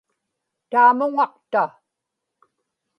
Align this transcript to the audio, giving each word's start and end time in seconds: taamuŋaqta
taamuŋaqta 0.69 1.63